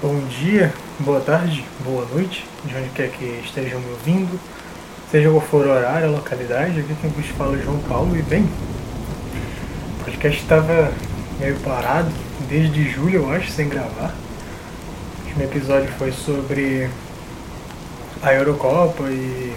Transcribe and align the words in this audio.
Bom 0.00 0.20
dia, 0.28 0.72
boa 1.00 1.20
tarde, 1.20 1.64
boa 1.84 2.06
noite, 2.14 2.46
de 2.64 2.72
onde 2.76 2.88
quer 2.90 3.10
que 3.10 3.42
estejam 3.44 3.80
me 3.80 3.90
ouvindo, 3.90 4.38
seja 5.10 5.28
qual 5.28 5.40
for 5.40 5.66
o 5.66 5.70
horário, 5.70 6.06
a 6.06 6.10
localidade, 6.12 6.78
aqui 6.78 6.94
quem 7.00 7.10
vos 7.10 7.26
fala 7.30 7.58
é 7.58 7.62
João 7.64 7.80
Paulo 7.80 8.16
e 8.16 8.22
bem, 8.22 8.44
o 8.44 10.04
podcast 10.04 10.40
estava 10.40 10.92
meio 11.40 11.56
parado 11.64 12.12
desde 12.48 12.88
julho, 12.88 13.24
eu 13.24 13.32
acho, 13.32 13.50
sem 13.50 13.68
gravar. 13.68 14.14
O 14.14 15.26
último 15.26 15.42
episódio 15.42 15.88
foi 15.98 16.12
sobre 16.12 16.88
a 18.22 18.32
Eurocopa 18.32 19.02
e 19.10 19.52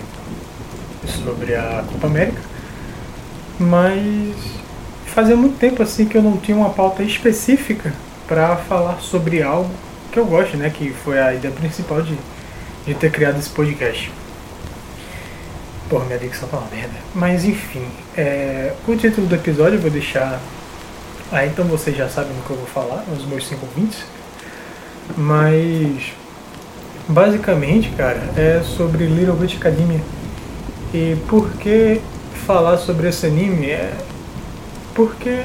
sobre 1.24 1.54
a 1.54 1.84
Copa 1.88 2.08
América, 2.08 2.42
mas 3.60 4.36
fazia 5.06 5.36
muito 5.36 5.60
tempo 5.60 5.84
assim 5.84 6.06
que 6.06 6.18
eu 6.18 6.24
não 6.24 6.36
tinha 6.38 6.58
uma 6.58 6.72
pauta 6.72 7.04
específica 7.04 7.94
para 8.28 8.56
falar 8.56 9.02
sobre 9.02 9.44
algo 9.44 9.70
que 10.12 10.20
eu 10.20 10.26
gosto, 10.26 10.58
né? 10.58 10.70
Que 10.70 10.92
foi 10.92 11.20
a 11.20 11.34
ideia 11.34 11.54
principal 11.54 12.02
de, 12.02 12.18
de 12.86 12.94
ter 12.94 13.12
criado 13.12 13.40
esse 13.40 13.50
podcast. 13.50 14.12
Porra, 15.90 16.06
minha 16.06 16.20
dicção 16.20 16.48
tá 16.48 16.58
uma 16.58 16.70
merda. 16.70 16.96
Mas 17.16 17.46
enfim, 17.46 17.86
é, 18.16 18.74
o 18.88 18.96
título 18.96 19.28
do 19.28 19.36
episódio 19.36 19.76
eu 19.76 19.82
vou 19.82 19.92
deixar. 19.92 20.40
Ah, 21.32 21.46
então 21.46 21.66
vocês 21.66 21.96
já 21.96 22.10
sabem 22.10 22.34
do 22.34 22.44
que 22.44 22.50
eu 22.50 22.58
vou 22.58 22.66
falar, 22.66 23.06
os 23.18 23.26
meus 23.26 23.48
cinco 23.48 23.66
ouvintes. 23.66 24.04
Mas 25.18 26.14
basicamente, 27.08 27.90
cara, 27.92 28.22
é 28.36 28.62
sobre 28.64 29.06
Little 29.06 29.38
Witch 29.40 29.56
Academia. 29.56 30.02
E 30.94 31.16
por 31.28 31.50
que 31.54 32.02
falar 32.46 32.78
sobre 32.78 33.08
esse 33.08 33.26
anime? 33.26 33.68
É 33.70 33.94
porque, 34.94 35.44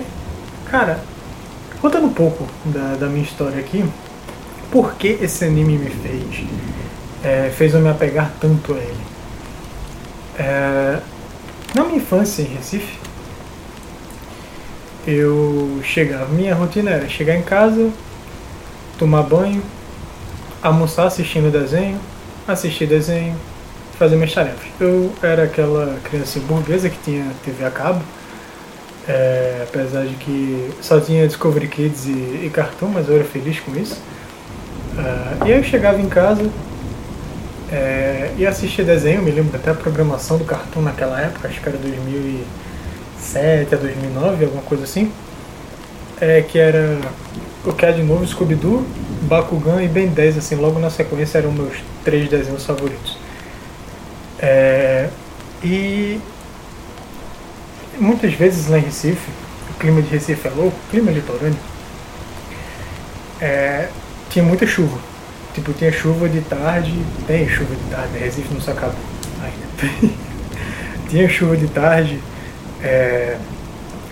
cara, 0.71 0.99
contando 1.81 2.07
um 2.07 2.13
pouco 2.13 2.47
da, 2.65 2.97
da 2.97 3.07
minha 3.07 3.23
história 3.23 3.61
aqui, 3.61 3.85
por 4.71 4.95
que 4.95 5.19
esse 5.21 5.45
anime 5.45 5.79
me 5.79 5.91
fez, 5.91 6.47
é, 7.23 7.51
fez 7.51 7.75
eu 7.75 7.81
me 7.81 7.89
apegar 7.89 8.33
tanto 8.41 8.75
a 8.75 8.77
ele. 8.77 9.07
É, 10.39 11.01
na 11.75 11.85
minha 11.85 11.97
infância 11.97 12.43
em 12.43 12.47
Recife, 12.47 12.99
eu 15.07 15.81
chegava, 15.83 16.27
minha 16.27 16.55
rotina 16.55 16.91
era 16.91 17.09
chegar 17.09 17.37
em 17.37 17.43
casa, 17.43 17.91
tomar 18.99 19.23
banho, 19.23 19.63
almoçar 20.63 21.07
assistindo 21.07 21.51
desenho, 21.51 21.99
assistir 22.47 22.87
desenho, 22.87 23.37
fazer 23.99 24.17
minhas 24.17 24.35
tarefas. 24.35 24.67
Eu 24.81 25.13
era 25.23 25.45
aquela 25.45 25.99
criança 26.05 26.41
burguesa 26.41 26.91
que 26.91 26.99
tinha 27.05 27.25
TV 27.45 27.65
a 27.65 27.71
cabo, 27.71 28.03
é, 29.09 29.65
apesar 29.69 30.05
de 30.05 30.15
que 30.15 30.71
só 30.81 31.01
tinha 31.01 31.27
Discovery 31.27 31.69
Kids 31.69 32.07
e, 32.07 32.47
e 32.47 32.51
Cartoon, 32.53 32.89
mas 32.89 33.09
eu 33.09 33.15
era 33.15 33.25
feliz 33.25 33.61
com 33.61 33.77
isso. 33.77 34.01
Uh, 34.97 35.47
e 35.47 35.53
aí 35.53 35.59
eu 35.59 35.65
chegava 35.65 36.01
em 36.01 36.09
casa 36.09 36.51
é, 37.71 38.31
e 38.39 38.47
assistia 38.47 38.85
desenho, 38.85 39.23
me 39.23 39.31
lembro 39.31 39.57
até 39.57 39.71
a 39.71 39.75
programação 39.75 40.39
do 40.39 40.45
Cartoon 40.45 40.83
naquela 40.83 41.21
época, 41.21 41.49
acho 41.49 41.61
que 41.61 41.69
era 41.69 41.77
2007 41.79 43.75
a 43.75 43.79
2009, 43.79 44.45
alguma 44.45 44.63
coisa 44.63 44.85
assim, 44.85 45.13
é, 46.21 46.43
que 46.43 46.59
era 46.59 46.99
o 47.65 47.73
que 47.73 47.85
é 47.85 47.93
de 47.93 48.03
novo, 48.03 48.27
Scooby-Doo, 48.27 48.87
Bakugan 49.23 49.83
e 49.83 49.89
Ben 49.89 50.09
10, 50.09 50.39
assim, 50.39 50.55
logo 50.55 50.79
na 50.79 50.91
sequência 50.91 51.39
eram 51.39 51.51
meus 51.51 51.77
três 52.05 52.29
desenhos 52.29 52.65
favoritos. 52.65 53.19
É, 54.39 55.09
e 55.65 56.21
muitas 57.99 58.33
vezes 58.35 58.69
lá 58.69 58.79
em 58.79 58.83
Recife, 58.83 59.31
o 59.71 59.75
clima 59.79 60.01
de 60.01 60.09
Recife 60.09 60.47
é 60.47 60.51
louco, 60.51 60.77
clima 60.91 61.11
litorâneo, 61.11 61.59
é, 63.41 63.89
tinha 64.37 64.45
muita 64.45 64.67
chuva. 64.67 64.99
Tipo, 65.55 65.73
tinha 65.73 65.91
chuva 65.91 66.29
de 66.29 66.43
tarde, 66.43 66.93
tem 67.27 67.49
chuva 67.49 67.75
de 67.75 67.91
tarde, 67.91 68.13
né? 68.13 68.19
Recife 68.19 68.53
não 68.53 68.61
se 68.61 68.71
acabou 68.71 68.95
ainda. 69.43 70.15
tinha 71.09 71.27
chuva 71.27 71.57
de 71.57 71.67
tarde, 71.69 72.21
é, 72.83 73.39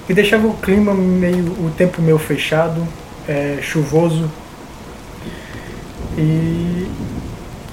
e 0.09 0.15
deixava 0.15 0.47
o 0.47 0.55
clima 0.55 0.95
meio, 0.95 1.45
o 1.45 1.71
tempo 1.77 2.01
meio 2.01 2.17
fechado, 2.17 2.89
é, 3.29 3.59
chuvoso. 3.61 4.31
E 6.17 6.89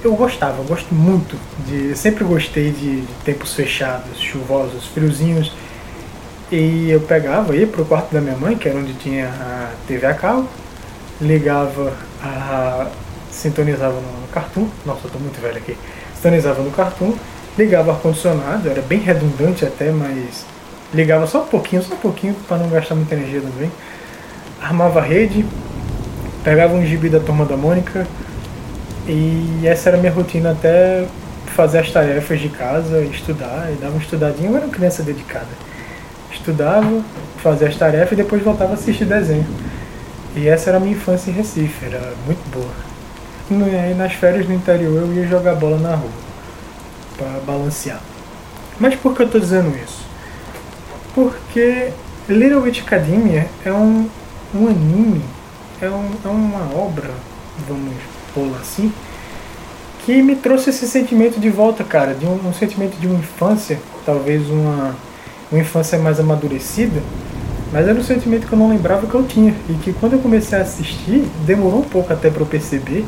eu 0.04 0.14
gostava, 0.14 0.58
eu 0.58 0.64
gosto 0.64 0.94
muito 0.94 1.38
de. 1.66 1.96
Sempre 1.96 2.24
gostei 2.24 2.70
de, 2.70 3.00
de 3.00 3.14
tempos 3.24 3.54
fechados, 3.54 4.20
chuvosos, 4.20 4.88
friozinhos. 4.88 5.50
E 6.50 6.90
eu 6.90 7.00
pegava, 7.00 7.56
ia 7.56 7.66
pro 7.66 7.82
quarto 7.86 8.12
da 8.12 8.20
minha 8.20 8.36
mãe, 8.36 8.58
que 8.58 8.68
era 8.68 8.76
onde 8.76 8.92
tinha 8.92 9.28
a 9.28 9.70
TV 9.86 10.06
a 10.06 10.12
cabo, 10.12 10.46
ligava 11.22 11.92
a, 12.22 12.88
sintonizava 13.30 13.94
no 13.94 14.28
Cartoon, 14.32 14.66
nossa, 14.84 15.06
eu 15.06 15.10
tô 15.10 15.18
muito 15.18 15.40
velho 15.40 15.56
aqui, 15.56 15.76
sintonizava 16.14 16.62
no 16.62 16.70
Cartoon, 16.70 17.14
ligava 17.56 17.90
o 17.90 17.94
ar-condicionado, 17.94 18.68
era 18.68 18.82
bem 18.82 18.98
redundante 18.98 19.64
até, 19.64 19.90
mas 19.90 20.44
ligava 20.92 21.26
só 21.26 21.42
um 21.42 21.46
pouquinho, 21.46 21.82
só 21.82 21.94
um 21.94 21.98
pouquinho, 21.98 22.34
para 22.46 22.58
não 22.58 22.68
gastar 22.68 22.94
muita 22.94 23.14
energia 23.14 23.40
também, 23.40 23.70
armava 24.60 25.00
a 25.00 25.02
rede, 25.02 25.46
pegava 26.44 26.74
um 26.74 26.84
gibi 26.84 27.08
da 27.08 27.20
Turma 27.20 27.44
da 27.44 27.56
Mônica, 27.56 28.06
e 29.06 29.62
essa 29.64 29.90
era 29.90 29.96
a 29.96 30.00
minha 30.00 30.12
rotina 30.12 30.52
até 30.52 31.06
fazer 31.54 31.78
as 31.78 31.90
tarefas 31.90 32.40
de 32.40 32.48
casa, 32.48 33.00
estudar, 33.02 33.70
e 33.70 33.80
dava 33.80 33.92
uma 33.92 34.02
estudadinha, 34.02 34.50
eu 34.50 34.56
era 34.56 34.64
uma 34.64 34.72
criança 34.72 35.02
dedicada. 35.02 35.48
Estudava, 36.30 37.02
fazia 37.42 37.68
as 37.68 37.76
tarefas 37.76 38.12
e 38.12 38.22
depois 38.22 38.42
voltava 38.42 38.72
a 38.72 38.74
assistir 38.74 39.04
desenho. 39.04 39.46
E 40.34 40.48
essa 40.48 40.70
era 40.70 40.78
a 40.78 40.80
minha 40.80 40.92
infância 40.92 41.30
em 41.30 41.34
Recife, 41.34 41.84
era 41.84 42.14
muito 42.26 42.42
boa. 42.50 42.72
E 43.50 43.94
nas 43.94 44.14
férias 44.14 44.48
no 44.48 44.54
interior 44.54 45.02
eu 45.02 45.12
ia 45.12 45.26
jogar 45.26 45.54
bola 45.56 45.78
na 45.78 45.94
rua, 45.94 46.10
para 47.18 47.40
balancear. 47.46 48.00
Mas 48.80 48.94
por 48.94 49.14
que 49.14 49.22
eu 49.22 49.26
estou 49.26 49.40
dizendo 49.40 49.76
isso? 49.76 50.02
Porque 51.14 51.90
Little 52.28 52.62
Witch 52.62 52.80
Academia 52.80 53.46
é 53.64 53.72
um, 53.72 54.08
um 54.54 54.68
anime, 54.68 55.22
é, 55.80 55.88
um, 55.88 56.10
é 56.24 56.28
uma 56.28 56.74
obra, 56.74 57.10
vamos 57.68 57.94
pôr 58.34 58.56
assim, 58.60 58.92
que 60.04 60.22
me 60.22 60.34
trouxe 60.34 60.70
esse 60.70 60.88
sentimento 60.88 61.38
de 61.38 61.50
volta, 61.50 61.84
cara, 61.84 62.14
de 62.14 62.24
um, 62.24 62.48
um 62.48 62.54
sentimento 62.54 62.96
de 62.98 63.06
uma 63.06 63.18
infância, 63.18 63.78
talvez 64.06 64.48
uma, 64.48 64.96
uma 65.50 65.60
infância 65.60 65.98
mais 65.98 66.18
amadurecida, 66.18 67.02
mas 67.72 67.88
era 67.88 67.98
um 67.98 68.04
sentimento 68.04 68.46
que 68.46 68.52
eu 68.52 68.58
não 68.58 68.68
lembrava 68.68 69.06
que 69.06 69.14
eu 69.14 69.24
tinha. 69.24 69.54
E 69.68 69.72
que 69.74 69.92
quando 69.94 70.12
eu 70.12 70.18
comecei 70.18 70.58
a 70.58 70.60
assistir, 70.60 71.26
demorou 71.46 71.80
um 71.80 71.88
pouco 71.88 72.12
até 72.12 72.28
para 72.28 72.42
eu 72.42 72.46
perceber 72.46 73.04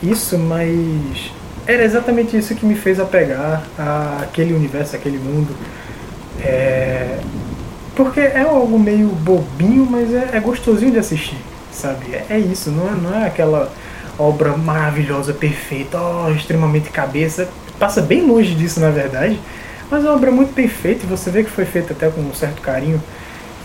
isso, 0.00 0.38
mas 0.38 1.32
era 1.66 1.84
exatamente 1.84 2.36
isso 2.36 2.54
que 2.54 2.64
me 2.64 2.76
fez 2.76 3.00
apegar 3.00 3.62
àquele 4.22 4.54
universo, 4.54 4.94
aquele 4.94 5.18
mundo. 5.18 5.54
É... 6.40 7.18
Porque 7.96 8.20
é 8.20 8.42
algo 8.42 8.78
meio 8.78 9.08
bobinho, 9.08 9.84
mas 9.84 10.14
é, 10.14 10.30
é 10.34 10.40
gostosinho 10.40 10.92
de 10.92 10.98
assistir, 11.00 11.38
sabe? 11.72 12.14
É, 12.14 12.26
é 12.30 12.38
isso, 12.38 12.70
não 12.70 12.88
é, 12.88 12.92
não 12.92 13.20
é 13.20 13.26
aquela 13.26 13.72
obra 14.16 14.56
maravilhosa, 14.56 15.32
perfeita, 15.32 15.98
oh, 16.00 16.30
extremamente 16.30 16.90
cabeça. 16.90 17.48
Passa 17.80 18.00
bem 18.00 18.24
longe 18.24 18.54
disso, 18.54 18.78
na 18.78 18.90
verdade. 18.90 19.40
Mas 19.90 20.04
é 20.04 20.06
uma 20.06 20.14
obra 20.14 20.30
muito 20.30 20.54
bem 20.54 20.68
feita 20.68 21.04
e 21.04 21.08
você 21.08 21.30
vê 21.30 21.42
que 21.42 21.50
foi 21.50 21.64
feita 21.64 21.92
até 21.92 22.08
com 22.08 22.20
um 22.20 22.32
certo 22.32 22.62
carinho 22.62 23.02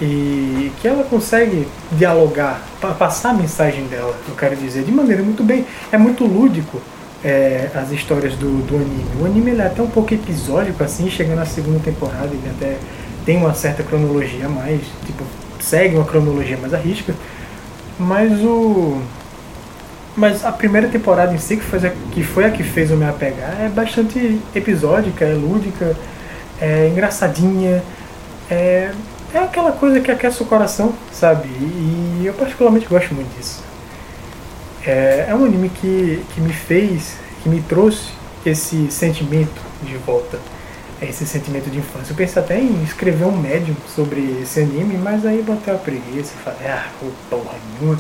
e 0.02 0.72
que 0.82 0.88
ela 0.88 1.04
consegue 1.04 1.68
dialogar, 1.92 2.62
passar 2.98 3.30
a 3.30 3.34
mensagem 3.34 3.86
dela, 3.86 4.16
eu 4.28 4.36
quero 4.36 4.56
dizer, 4.56 4.84
de 4.84 4.92
maneira 4.92 5.22
muito 5.22 5.44
bem. 5.44 5.66
É 5.92 5.98
muito 5.98 6.26
lúdico 6.26 6.82
é, 7.24 7.70
as 7.74 7.92
histórias 7.92 8.36
do, 8.36 8.66
do 8.66 8.76
anime. 8.76 9.06
O 9.22 9.26
anime 9.26 9.52
ele 9.52 9.62
é 9.62 9.68
até 9.68 9.82
um 9.82 9.90
pouco 9.90 10.14
episódico, 10.14 10.84
assim, 10.84 11.10
chegando 11.10 11.38
na 11.38 11.46
segunda 11.46 11.80
temporada, 11.80 12.28
ele 12.28 12.50
até 12.50 12.78
tem 13.26 13.38
uma 13.38 13.54
certa 13.54 13.84
cronologia 13.84 14.50
mais, 14.50 14.82
tipo, 15.06 15.24
segue 15.60 15.96
uma 15.96 16.06
cronologia 16.06 16.58
mais 16.58 16.74
arrisca. 16.74 17.14
Mas 17.98 18.42
o. 18.42 19.02
Mas 20.16 20.46
a 20.46 20.52
primeira 20.52 20.88
temporada 20.88 21.34
em 21.34 21.40
si, 21.40 21.58
que 21.58 21.64
foi 21.64 21.80
a 21.88 21.92
que, 22.12 22.24
foi 22.24 22.46
a 22.46 22.52
que 22.52 22.62
fez 22.62 22.92
eu 22.92 22.98
me 22.98 23.06
apegar, 23.06 23.62
é 23.62 23.70
bastante 23.70 24.40
episódica, 24.54 25.26
é 25.26 25.34
lúdica, 25.34 25.96
é 26.62 26.88
engraçadinha, 26.90 27.82
é 28.50 28.92
é 29.34 29.40
aquela 29.40 29.72
coisa 29.72 30.00
que 30.00 30.12
aquece 30.12 30.42
o 30.44 30.46
coração, 30.46 30.94
sabe? 31.12 31.48
E 31.48 32.24
eu 32.26 32.34
particularmente 32.34 32.88
gosto 32.88 33.14
muito 33.14 33.36
disso. 33.36 33.64
É, 34.86 35.28
é 35.30 35.36
um 35.36 35.44
anime 35.44 35.70
que, 35.70 36.24
que 36.34 36.42
me 36.42 36.54
fez, 36.54 37.16
que 37.42 37.50
me 37.50 37.62
trouxe 37.62 38.12
esse 38.46 38.92
sentimento 38.92 39.62
de 39.82 39.96
volta, 39.98 40.38
esse 41.02 41.26
sentimento 41.26 41.70
de 41.70 41.80
infância. 41.80 42.12
Eu 42.12 42.16
pensei 42.16 42.42
até 42.42 42.60
em 42.60 42.84
escrever 42.84 43.26
um 43.26 43.36
médium 43.36 43.76
sobre 43.96 44.40
esse 44.42 44.60
anime, 44.60 44.98
mas 44.98 45.26
aí 45.26 45.42
bateu 45.42 45.76
a 45.76 45.78
preguiça 45.78 46.34
e 46.38 46.44
falei, 46.44 46.68
ah, 46.68 46.86
porra 47.30 47.56
nenhuma. 47.80 48.00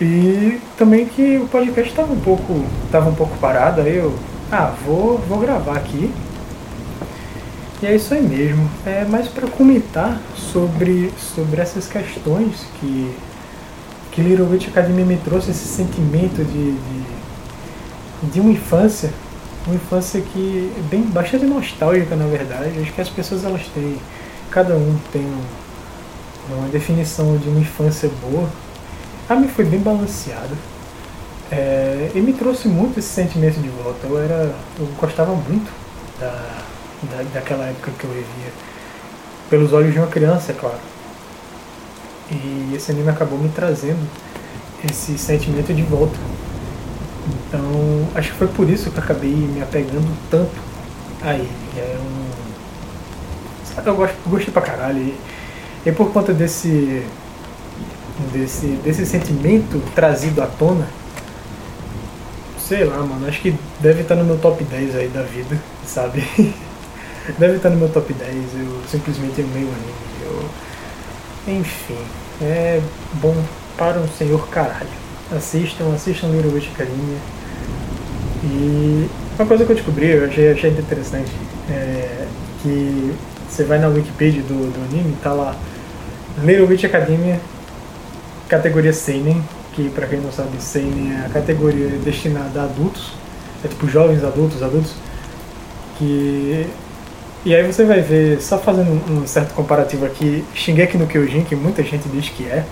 E 0.00 0.58
também 0.78 1.06
que 1.06 1.36
o 1.36 1.46
podcast 1.46 1.90
estava 1.90 2.12
um 2.12 2.20
pouco, 2.20 2.64
tava 2.90 3.10
um 3.10 3.14
pouco 3.14 3.36
parado, 3.36 3.82
aí 3.82 3.96
eu, 3.96 4.18
ah, 4.50 4.72
vou, 4.84 5.18
vou 5.18 5.38
gravar 5.38 5.76
aqui 5.76 6.10
e 7.82 7.86
é 7.86 7.96
isso 7.96 8.12
aí 8.14 8.22
mesmo. 8.22 8.68
É 8.84 9.04
mais 9.04 9.28
para 9.28 9.48
comentar 9.48 10.20
sobre, 10.36 11.12
sobre 11.18 11.60
essas 11.60 11.86
questões 11.86 12.66
que 12.80 13.14
que 14.10 14.20
Little 14.20 14.46
Witch 14.50 14.68
Academy 14.68 15.04
me 15.04 15.16
trouxe 15.16 15.50
esse 15.50 15.66
sentimento 15.66 16.44
de, 16.44 16.72
de, 16.72 18.30
de 18.32 18.40
uma 18.40 18.50
infância, 18.50 19.10
uma 19.66 19.76
infância 19.76 20.20
que 20.20 20.72
é 20.76 20.80
bem 20.90 21.02
bastante 21.02 21.44
nostálgica 21.44 22.16
na 22.16 22.26
verdade. 22.26 22.78
Acho 22.80 22.92
que 22.92 23.00
as 23.00 23.08
pessoas 23.08 23.44
elas 23.44 23.62
têm, 23.68 23.96
cada 24.50 24.74
um 24.74 24.98
tem 25.12 25.22
um, 25.22 26.54
uma 26.56 26.68
definição 26.68 27.36
de 27.36 27.48
uma 27.48 27.60
infância 27.60 28.10
boa. 28.20 28.48
A 29.28 29.36
mim 29.36 29.48
foi 29.48 29.64
bem 29.64 29.80
balanceada. 29.80 30.56
É, 31.52 32.10
e 32.14 32.20
me 32.20 32.32
trouxe 32.32 32.68
muito 32.68 32.98
esse 32.98 33.08
sentimento 33.08 33.60
de 33.60 33.68
volta. 33.68 34.06
Eu 34.06 34.18
era, 34.18 34.54
eu 34.78 34.86
gostava 35.00 35.32
muito 35.34 35.70
da, 36.18 36.58
da, 37.02 37.22
daquela 37.34 37.66
época 37.66 37.90
que 37.98 38.04
eu 38.04 38.10
vivia, 38.10 38.52
pelos 39.48 39.72
olhos 39.72 39.92
de 39.92 39.98
uma 39.98 40.08
criança, 40.08 40.52
é 40.52 40.54
claro. 40.54 40.78
E 42.30 42.72
esse 42.74 42.92
anime 42.92 43.10
acabou 43.10 43.38
me 43.38 43.48
trazendo 43.48 44.08
esse 44.88 45.18
sentimento 45.18 45.74
de 45.74 45.82
volta. 45.82 46.16
Então, 47.26 48.08
acho 48.14 48.30
que 48.30 48.38
foi 48.38 48.48
por 48.48 48.68
isso 48.68 48.90
que 48.90 48.98
eu 48.98 49.02
acabei 49.02 49.32
me 49.32 49.60
apegando 49.60 50.08
tanto 50.30 50.56
a 51.22 51.34
ele. 51.34 51.50
É 51.76 51.98
um. 51.98 52.30
Eu 53.84 53.94
gosto, 53.94 54.16
gostei 54.26 54.52
pra 54.52 54.62
caralho. 54.62 54.98
E, 54.98 55.18
e 55.86 55.92
por 55.92 56.12
conta 56.12 56.32
desse, 56.32 57.04
desse, 58.32 58.66
desse 58.84 59.06
sentimento 59.06 59.82
trazido 59.94 60.42
à 60.42 60.46
tona, 60.46 60.86
sei 62.58 62.84
lá, 62.84 62.98
mano, 62.98 63.26
acho 63.26 63.40
que 63.40 63.54
deve 63.80 64.02
estar 64.02 64.14
no 64.14 64.24
meu 64.24 64.38
top 64.38 64.62
10 64.62 64.94
aí 64.96 65.08
da 65.08 65.22
vida, 65.22 65.58
sabe? 65.84 66.24
deve 67.38 67.56
estar 67.56 67.70
no 67.70 67.76
meu 67.76 67.88
top 67.88 68.12
10. 68.12 68.28
Eu 68.54 68.80
simplesmente 68.88 69.40
amei 69.40 69.64
o 69.64 69.68
anime. 69.68 69.94
Eu 70.22 70.50
enfim, 71.46 71.96
é 72.42 72.80
bom 73.14 73.34
para 73.76 73.98
um 73.98 74.08
senhor 74.08 74.46
caralho. 74.48 74.88
Assistam, 75.34 75.92
assistam 75.94 76.28
Little 76.28 76.52
Witch 76.52 76.68
Academia. 76.74 77.18
E 78.44 79.08
uma 79.38 79.46
coisa 79.46 79.64
que 79.64 79.72
eu 79.72 79.76
descobri, 79.76 80.10
eu 80.10 80.26
achei, 80.26 80.52
achei 80.52 80.70
interessante, 80.70 81.30
é 81.70 82.26
que 82.62 83.14
você 83.48 83.64
vai 83.64 83.78
na 83.78 83.88
Wikipedia 83.88 84.42
do, 84.42 84.72
do 84.72 84.84
anime, 84.84 85.16
tá 85.22 85.32
lá 85.32 85.56
Little 86.42 86.66
Witch 86.66 86.84
Academia, 86.84 87.40
categoria 88.48 88.92
Seinen, 88.92 89.42
que 89.72 89.88
para 89.90 90.06
quem 90.06 90.20
não 90.20 90.32
sabe, 90.32 90.60
Seinen 90.60 91.14
é 91.14 91.26
a 91.26 91.28
categoria 91.30 91.88
destinada 92.04 92.60
a 92.60 92.64
adultos, 92.64 93.12
é 93.64 93.68
tipo 93.68 93.88
jovens 93.88 94.22
adultos, 94.24 94.62
adultos, 94.62 94.92
que 95.98 96.66
e 97.44 97.54
aí 97.54 97.62
você 97.62 97.84
vai 97.84 98.00
ver, 98.00 98.40
só 98.40 98.58
fazendo 98.58 98.90
um 99.10 99.26
certo 99.26 99.54
comparativo 99.54 100.04
aqui, 100.04 100.44
Shingeki 100.54 100.98
no 100.98 101.06
Kyojin, 101.06 101.44
que 101.44 101.56
muita 101.56 101.82
gente 101.82 102.08
diz 102.08 102.28
que 102.28 102.44
é, 102.44 102.64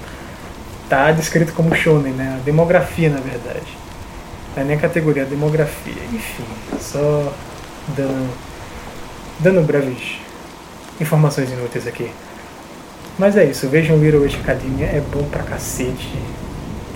tá 0.88 1.10
descrito 1.12 1.52
como 1.52 1.74
shonen, 1.74 2.12
né? 2.12 2.38
A 2.38 2.44
demografia, 2.44 3.08
na 3.08 3.20
verdade. 3.20 3.66
Não 4.54 4.62
é 4.62 4.66
nem 4.66 4.76
a 4.76 4.80
categoria, 4.80 5.22
a 5.22 5.26
demografia. 5.26 6.02
Enfim, 6.12 6.44
só 6.80 7.32
dando, 7.96 8.30
dando 9.40 9.66
breves 9.66 10.18
informações 11.00 11.50
inúteis 11.50 11.86
aqui. 11.86 12.10
Mas 13.18 13.36
é 13.36 13.44
isso, 13.44 13.68
vejam 13.68 13.96
Little 13.98 14.20
Witch 14.20 14.36
Academia, 14.36 14.86
é 14.86 15.02
bom 15.12 15.24
pra 15.24 15.42
cacete. 15.42 16.08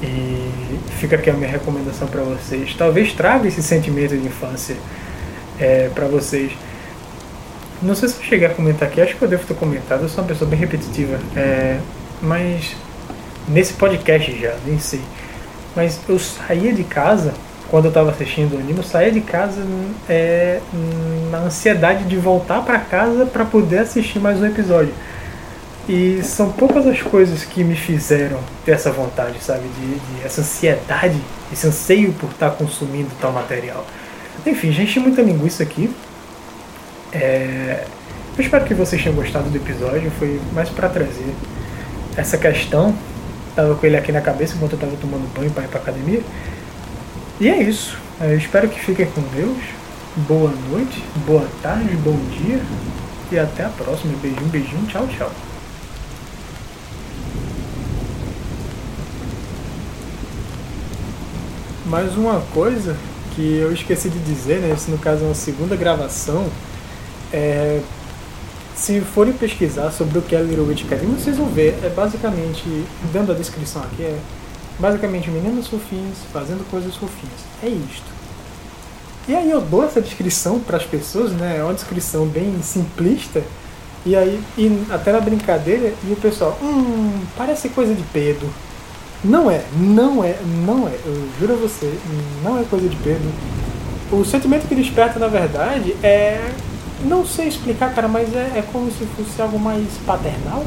E 0.03 0.79
fica 0.99 1.17
aqui 1.17 1.31
a 1.31 1.33
minha 1.33 1.49
recomendação 1.49 2.09
para 2.09 2.23
vocês. 2.23 2.75
Talvez 2.77 3.13
traga 3.13 3.47
esse 3.47 3.63
sentimento 3.63 4.17
de 4.17 4.27
infância 4.27 4.77
é, 5.59 5.89
para 5.95 6.07
vocês. 6.07 6.53
Não 7.83 7.95
sei 7.95 8.09
se 8.09 8.17
eu 8.17 8.23
cheguei 8.23 8.47
a 8.47 8.51
comentar 8.51 8.89
aqui, 8.89 9.01
acho 9.01 9.17
que 9.17 9.23
eu 9.23 9.29
devo 9.29 9.45
ter 9.45 9.55
comentado, 9.55 10.03
eu 10.03 10.09
sou 10.09 10.23
uma 10.23 10.29
pessoa 10.29 10.49
bem 10.49 10.59
repetitiva. 10.59 11.19
É, 11.37 11.79
mas 12.21 12.77
nesse 13.49 13.73
podcast 13.73 14.39
já, 14.41 14.55
nem 14.65 14.79
sei. 14.79 15.01
Mas 15.75 15.99
eu 16.09 16.19
saía 16.19 16.73
de 16.73 16.85
casa, 16.85 17.33
quando 17.69 17.87
eu 17.87 17.89
estava 17.89 18.11
assistindo 18.11 18.55
o 18.55 18.59
anime, 18.59 18.79
eu 18.79 18.85
saía 18.85 19.11
de 19.11 19.21
casa 19.21 19.63
é, 20.09 20.61
na 21.31 21.39
ansiedade 21.39 22.05
de 22.05 22.17
voltar 22.17 22.63
para 22.63 22.79
casa 22.79 23.27
para 23.27 23.45
poder 23.45 23.79
assistir 23.79 24.21
mais 24.21 24.41
um 24.41 24.47
episódio. 24.47 24.93
E 25.89 26.23
são 26.23 26.53
poucas 26.53 26.87
as 26.87 27.03
coisas 27.03 27.45
que 27.45 27.65
me 27.65 27.75
fizeram 27.75 28.39
ter 28.65 28.73
essa 28.73 28.93
vontade, 28.93 29.43
sabe? 29.43 29.63
De, 29.69 29.95
de 29.95 30.25
essa 30.25 30.41
ansiedade, 30.43 31.21
esse 31.53 31.67
anseio 31.67 32.13
por 32.13 32.31
estar 32.31 32.51
consumindo 32.51 33.11
tal 33.21 33.33
material. 33.33 33.85
Enfim, 34.47 34.71
gente, 34.71 35.01
muita 35.01 35.23
linguiça 35.23 35.63
aqui. 35.63 35.91
É, 37.13 37.85
eu 38.37 38.43
espero 38.43 38.65
que 38.65 38.73
vocês 38.73 39.03
tenham 39.03 39.15
gostado 39.15 39.51
do 39.51 39.57
episódio. 39.57 40.11
Foi 40.19 40.41
mais 40.53 40.69
para 40.71 40.89
trazer 40.89 41.35
essa 42.17 42.39
questão. 42.39 42.95
Tava 43.55 43.75
com 43.75 43.87
ele 43.87 43.97
aqui 43.97 44.11
na 44.11 44.23
cabeça 44.23 44.55
enquanto 44.55 44.73
eu 44.73 44.79
tava 44.79 44.97
tomando 44.97 45.31
banho 45.35 45.51
para 45.51 45.65
ir 45.65 45.69
para 45.69 45.81
academia. 45.81 46.23
E 47.39 47.49
é 47.49 47.63
isso. 47.63 47.99
Eu 48.21 48.37
espero 48.39 48.69
que 48.69 48.81
fiquem 48.81 49.07
com 49.07 49.21
Deus. 49.35 49.59
Boa 50.29 50.53
noite, 50.71 51.03
boa 51.27 51.47
tarde, 51.63 51.97
bom 51.97 52.17
dia 52.31 52.61
e 53.31 53.39
até 53.39 53.65
a 53.65 53.69
próxima. 53.69 54.15
Beijinho, 54.21 54.49
beijinho, 54.49 54.87
tchau, 54.87 55.07
tchau. 55.09 55.31
Mais 61.87 62.17
uma 62.17 62.41
coisa 62.55 62.97
que 63.35 63.59
eu 63.59 63.73
esqueci 63.73 64.09
de 64.09 64.19
dizer, 64.19 64.61
né? 64.61 64.75
Isso 64.75 64.91
no 64.91 64.99
caso 64.99 65.25
é 65.25 65.27
uma 65.27 65.35
segunda 65.35 65.75
gravação 65.77 66.47
é, 67.33 67.81
se 68.75 69.01
forem 69.01 69.33
pesquisar 69.33 69.91
sobre 69.91 70.19
o 70.19 70.23
que 70.23 70.35
é 70.35 70.43
Little 70.43 70.67
Witch 70.67 70.85
Academy, 70.85 71.15
vocês 71.15 71.37
vão 71.37 71.47
ver, 71.47 71.79
é 71.83 71.89
basicamente, 71.89 72.63
dando 73.13 73.33
a 73.33 73.35
descrição 73.35 73.83
aqui, 73.83 74.03
é 74.03 74.19
basicamente 74.79 75.31
meninas 75.31 75.69
fofinhas 75.69 76.19
fazendo 76.33 76.69
coisas 76.71 76.97
fofinhas. 76.97 77.41
É 77.63 77.69
isto. 77.69 78.11
E 79.29 79.37
aí 79.37 79.51
eu 79.51 79.61
dou 79.61 79.85
essa 79.85 80.01
descrição 80.01 80.59
para 80.59 80.77
as 80.77 80.85
pessoas, 80.85 81.31
né? 81.33 81.59
É 81.59 81.63
uma 81.63 81.75
descrição 81.75 82.27
bem 82.27 82.61
simplista. 82.61 83.43
E 84.05 84.17
aí, 84.17 84.43
e 84.59 84.85
até 84.91 85.13
na 85.13 85.21
brincadeira, 85.21 85.93
e 86.03 86.13
o 86.13 86.17
pessoal, 86.17 86.59
hum, 86.61 87.23
parece 87.37 87.69
coisa 87.69 87.95
de 87.95 88.03
Pedro. 88.13 88.51
Não 89.23 89.49
é, 89.49 89.63
não 89.77 90.25
é, 90.25 90.37
não 90.67 90.89
é. 90.89 90.99
Eu 91.07 91.29
juro 91.39 91.53
a 91.53 91.57
você, 91.57 91.97
não 92.43 92.59
é 92.59 92.65
coisa 92.65 92.89
de 92.89 92.97
Pedro. 92.97 93.31
O 94.11 94.25
sentimento 94.25 94.67
que 94.67 94.75
desperta, 94.75 95.21
na 95.21 95.29
verdade, 95.29 95.95
é 96.03 96.53
não 97.05 97.27
sei 97.27 97.49
explicar, 97.49 97.95
cara, 97.95 98.09
mas 98.09 98.35
é, 98.35 98.59
é 98.59 98.65
como 98.73 98.91
se 98.91 99.05
fosse 99.17 99.41
algo 99.41 99.59
mais 99.59 99.87
paternal, 100.07 100.65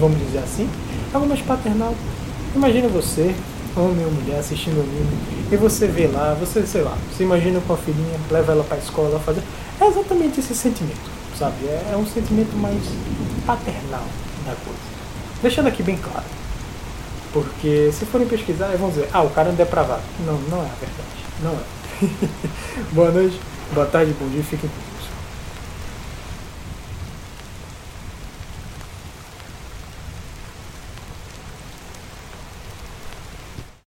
vamos 0.00 0.18
dizer 0.18 0.38
assim. 0.38 0.68
Algo 1.12 1.26
mais 1.26 1.40
paternal. 1.40 1.94
Imagina 2.54 2.88
você, 2.88 3.34
homem 3.76 4.04
ou 4.04 4.12
mulher, 4.12 4.38
assistindo 4.38 4.80
anime, 4.80 5.44
e 5.50 5.56
você 5.56 5.86
vê 5.86 6.06
lá, 6.06 6.34
você, 6.38 6.66
sei 6.66 6.82
lá, 6.82 6.96
se 7.16 7.22
imagina 7.22 7.60
com 7.66 7.74
a 7.74 7.76
filhinha, 7.76 8.18
leva 8.30 8.52
ela 8.52 8.64
pra 8.64 8.78
escola, 8.78 9.18
fazer. 9.20 9.42
É 9.80 9.86
exatamente 9.86 10.40
esse 10.40 10.54
sentimento, 10.54 11.10
sabe? 11.38 11.66
É, 11.66 11.90
é 11.92 11.96
um 11.96 12.06
sentimento 12.06 12.56
mais 12.56 12.82
paternal 13.44 14.04
da 14.46 14.54
coisa. 14.64 14.80
Deixando 15.42 15.66
aqui 15.66 15.82
bem 15.82 15.96
claro. 15.96 16.26
Porque 17.32 17.90
se 17.92 18.06
forem 18.06 18.26
pesquisar, 18.26 18.68
vão 18.76 18.90
dizer, 18.90 19.08
ah, 19.12 19.22
o 19.22 19.30
cara 19.30 19.48
é 19.48 19.52
um 19.52 19.56
depravado. 19.56 20.02
Não, 20.24 20.38
não 20.48 20.58
é 20.58 20.66
a 20.66 20.74
verdade. 20.80 21.24
Não 21.42 21.52
é. 21.52 21.74
boa 22.94 23.10
noite, 23.10 23.38
boa 23.72 23.86
tarde, 23.86 24.14
bom 24.18 24.28
dia, 24.28 24.42
fiquem 24.44 24.70
com 24.70 24.93